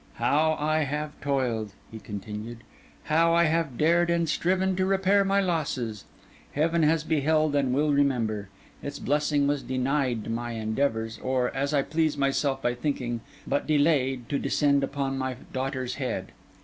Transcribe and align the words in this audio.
'How 0.15 0.57
I 0.59 0.79
have 0.85 1.11
toiled,' 1.21 1.73
he 1.91 1.99
continued, 1.99 2.63
'how 3.03 3.35
I 3.35 3.43
have 3.43 3.77
dared 3.77 4.09
and 4.09 4.27
striven 4.27 4.75
to 4.77 4.85
repair 4.87 5.23
my 5.23 5.39
losses, 5.39 6.05
Heaven 6.53 6.81
has 6.81 7.03
beheld 7.03 7.53
and 7.55 7.71
will 7.71 7.93
remember. 7.93 8.49
Its 8.81 8.97
blessing 8.97 9.45
was 9.45 9.61
denied 9.61 10.23
to 10.23 10.31
my 10.31 10.53
endeavours, 10.53 11.19
or, 11.19 11.55
as 11.55 11.71
I 11.71 11.83
please 11.83 12.17
myself 12.17 12.63
by 12.63 12.73
thinking, 12.73 13.21
but 13.45 13.67
delayed 13.67 14.27
to 14.29 14.39
descend 14.39 14.83
upon 14.83 15.19
my 15.19 15.35
daughter's 15.53 15.93
head. 15.93 16.31